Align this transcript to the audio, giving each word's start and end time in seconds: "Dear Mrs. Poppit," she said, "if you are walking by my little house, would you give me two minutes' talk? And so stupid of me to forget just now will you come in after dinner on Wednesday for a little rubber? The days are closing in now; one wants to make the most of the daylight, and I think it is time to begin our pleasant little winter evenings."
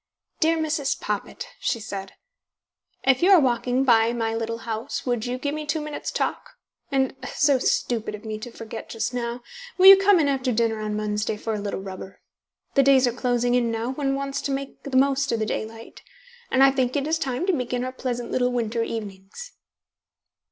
"Dear 0.39 0.57
Mrs. 0.57 0.99
Poppit," 0.99 1.45
she 1.59 1.79
said, 1.79 2.13
"if 3.03 3.21
you 3.21 3.29
are 3.29 3.39
walking 3.39 3.83
by 3.83 4.13
my 4.13 4.33
little 4.33 4.57
house, 4.65 5.05
would 5.05 5.27
you 5.27 5.37
give 5.37 5.53
me 5.53 5.63
two 5.67 5.79
minutes' 5.79 6.09
talk? 6.09 6.55
And 6.91 7.15
so 7.35 7.59
stupid 7.59 8.15
of 8.15 8.25
me 8.25 8.39
to 8.39 8.49
forget 8.49 8.89
just 8.89 9.13
now 9.13 9.43
will 9.77 9.85
you 9.85 9.95
come 9.95 10.19
in 10.19 10.27
after 10.27 10.51
dinner 10.51 10.79
on 10.79 10.97
Wednesday 10.97 11.37
for 11.37 11.53
a 11.53 11.59
little 11.59 11.81
rubber? 11.81 12.19
The 12.73 12.81
days 12.81 13.05
are 13.05 13.13
closing 13.13 13.53
in 13.53 13.69
now; 13.69 13.91
one 13.91 14.15
wants 14.15 14.41
to 14.41 14.51
make 14.51 14.81
the 14.81 14.97
most 14.97 15.31
of 15.33 15.37
the 15.37 15.45
daylight, 15.45 16.01
and 16.49 16.63
I 16.63 16.71
think 16.71 16.95
it 16.95 17.05
is 17.05 17.19
time 17.19 17.45
to 17.45 17.53
begin 17.53 17.83
our 17.83 17.91
pleasant 17.91 18.31
little 18.31 18.51
winter 18.51 18.81
evenings." 18.81 19.51